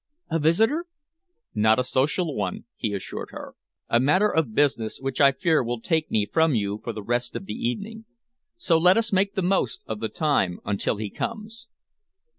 [0.31, 0.87] "A visitor?"
[1.53, 3.53] "Not a social one," he assured her.
[3.87, 7.35] "A matter of business which I fear will take me from you for the rest
[7.35, 8.05] of the evening.
[8.57, 11.67] So let us make the most of the time until he comes."